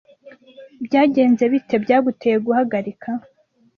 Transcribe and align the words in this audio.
Byagenze 0.85 1.43
bite 1.51 1.75
byaguteye 1.83 2.37
guhagarika? 2.45 3.09